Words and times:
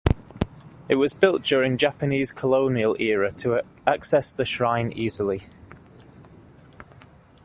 It 0.89 0.95
was 0.95 1.13
built 1.13 1.43
during 1.43 1.77
Japanese 1.77 2.31
Colonial 2.31 2.97
era 2.99 3.29
to 3.33 3.61
access 3.85 4.33
the 4.33 4.45
shrine 4.45 4.91
easily. 4.93 5.43